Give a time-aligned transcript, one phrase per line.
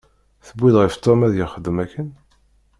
[0.45, 2.09] Tewwi-d ɣef Tom ad yexdem akken?